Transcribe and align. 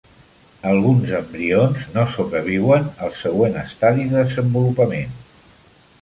Alguns 0.69 1.11
embrions 1.17 1.83
no 1.97 2.05
sobreviuen 2.15 2.89
al 3.09 3.15
següent 3.21 3.61
estadi 3.65 4.11
de 4.15 4.19
desenvolupament. 4.23 5.17